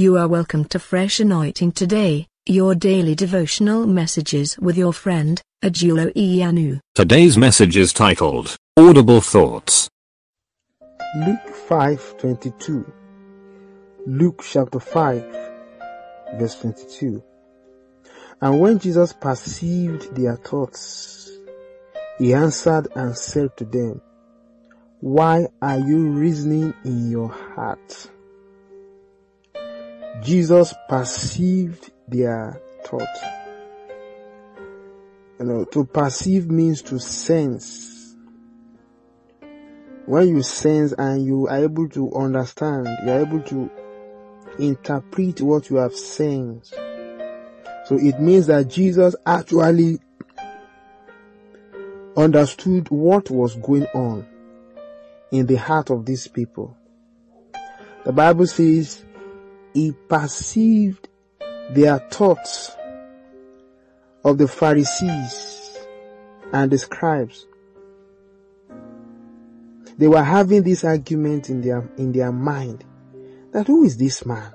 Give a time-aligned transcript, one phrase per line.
[0.00, 6.14] You are welcome to Fresh Anointing today, your daily devotional messages with your friend, Ajulo
[6.14, 6.78] Iyanu.
[6.94, 9.90] Today's message is titled Audible Thoughts.
[11.26, 12.86] Luke 5:22
[14.06, 15.24] Luke chapter 5
[16.38, 17.20] verse 22
[18.40, 21.28] And when Jesus perceived their thoughts
[22.18, 24.00] he answered and said to them
[25.00, 28.10] Why are you reasoning in your heart
[30.22, 33.20] Jesus perceived their thoughts
[35.38, 37.98] you know to perceive means to sense
[40.08, 43.70] when you sense and you are able to understand, you are able to
[44.58, 46.72] interpret what you have sensed.
[46.72, 49.98] So it means that Jesus actually
[52.16, 54.26] understood what was going on
[55.30, 56.74] in the heart of these people.
[58.06, 59.04] The Bible says
[59.78, 61.08] he perceived
[61.70, 62.76] their thoughts
[64.24, 65.78] of the Pharisees
[66.52, 67.46] and the scribes.
[69.96, 72.84] They were having this argument in their in their mind
[73.52, 74.52] that who is this man?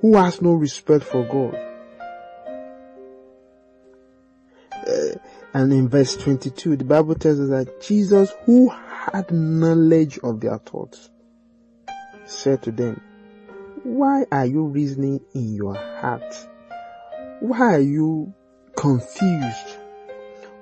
[0.00, 1.54] Who has no respect for God?
[4.72, 5.18] Uh,
[5.54, 10.58] and in verse 22 the bible tells us that jesus who had knowledge of their
[10.58, 11.10] thoughts
[12.26, 13.00] said to them
[13.82, 16.34] why are you reasoning in your heart
[17.40, 18.32] why are you
[18.76, 19.76] confused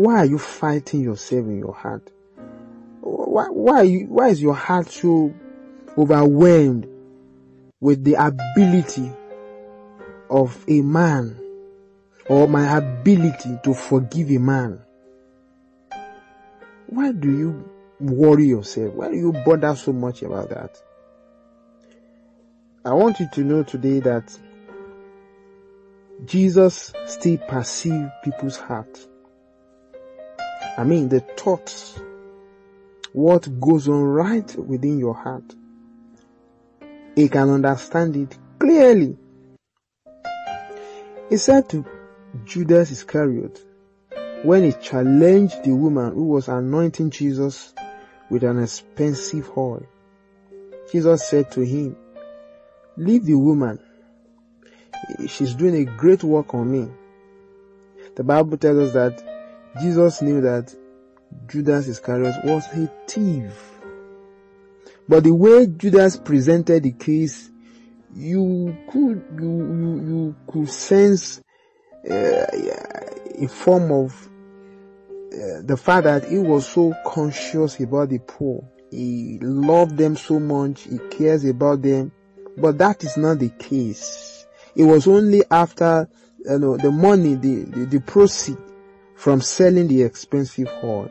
[0.00, 2.10] why are you fighting yourself in your heart?
[3.02, 5.34] Why, why, you, why is your heart so
[5.98, 6.88] overwhelmed
[7.80, 9.12] with the ability
[10.30, 11.38] of a man
[12.30, 14.80] or my ability to forgive a man?
[16.86, 18.94] Why do you worry yourself?
[18.94, 20.80] Why do you bother so much about that?
[22.82, 24.38] I want you to know today that
[26.24, 29.06] Jesus still perceives people's heart.
[30.78, 32.00] I mean, the thoughts,
[33.12, 35.54] what goes on right within your heart.
[37.16, 39.18] He can understand it clearly.
[41.28, 41.84] He said to
[42.46, 43.62] Judas Iscariot,
[44.42, 47.74] when he challenged the woman who was anointing Jesus
[48.30, 49.84] with an expensive oil,
[50.90, 51.94] Jesus said to him,
[52.96, 53.78] Leave the woman.
[55.26, 56.88] She's doing a great work on me.
[58.16, 59.22] The Bible tells us that
[59.80, 60.74] Jesus knew that
[61.48, 63.52] Judas Iscariot was a thief.
[65.08, 67.50] But the way Judas presented the case,
[68.14, 71.40] you could you you, you could sense
[72.08, 72.46] uh,
[73.38, 74.28] a form of
[75.32, 78.68] uh, the fact that he was so conscious about the poor.
[78.90, 80.82] He loved them so much.
[80.82, 82.12] He cares about them.
[82.56, 84.46] But that is not the case.
[84.74, 86.08] It was only after
[86.44, 88.58] you know the money, the the, the proceed
[89.14, 91.10] from selling the expensive oil.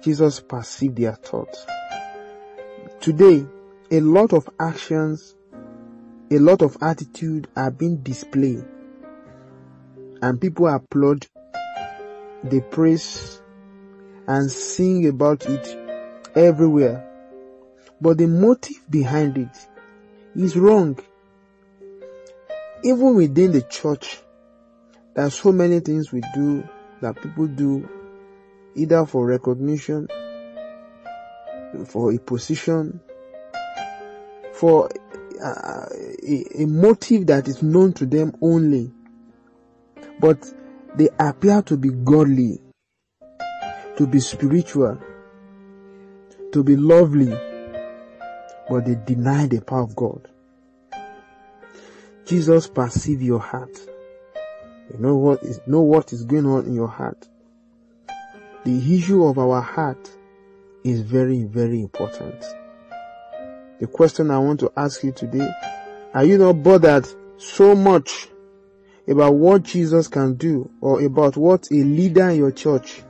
[0.00, 1.66] Jesus perceived their thoughts.
[3.00, 3.46] Today,
[3.90, 5.34] a lot of actions,
[6.30, 8.64] a lot of attitude are being displayed
[10.22, 11.26] and people applaud,
[12.44, 13.40] they praise
[14.26, 15.78] and sing about it
[16.34, 17.04] everywhere.
[18.00, 19.56] But the motive behind it
[20.44, 20.98] is wrong.
[22.84, 24.20] Even within the church,
[25.14, 26.66] there are so many things we do
[27.00, 27.88] that people do
[28.76, 30.08] either for recognition,
[31.86, 33.00] for a position,
[34.52, 34.88] for
[35.42, 35.86] uh,
[36.22, 38.92] a, a motive that is known to them only.
[40.20, 40.46] But
[40.94, 42.60] they appear to be godly,
[43.96, 45.00] to be spiritual,
[46.52, 47.36] to be lovely,
[48.68, 50.28] but they deny the power of God.
[52.26, 53.78] Jesus perceive your heart.
[54.92, 57.28] You know what is know what is going on in your heart.
[58.64, 60.10] The issue of our heart
[60.84, 62.44] is very, very important.
[63.80, 65.48] The question I want to ask you today,
[66.14, 67.06] are you not bothered
[67.38, 68.28] so much
[69.06, 73.02] about what Jesus can do or about what a leader in your church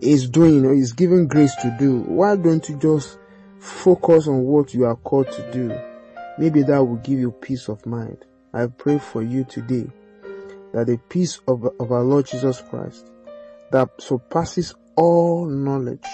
[0.00, 2.02] is doing or is giving grace to do?
[2.02, 3.17] Why don't you just
[3.58, 5.78] focus on what you are called to do?
[6.38, 8.24] Maybe that will give you peace of mind.
[8.52, 9.86] I pray for you today
[10.72, 13.10] that the peace of, of our Lord Jesus Christ
[13.72, 16.06] that surpasses all knowledge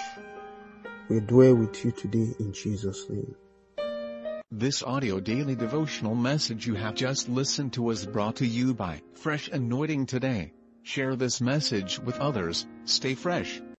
[1.09, 3.35] will dwell with you today in Jesus' name.
[4.51, 9.01] This audio daily devotional message you have just listened to was brought to you by
[9.13, 10.53] Fresh Anointing Today.
[10.83, 12.67] Share this message with others.
[12.85, 13.61] Stay fresh.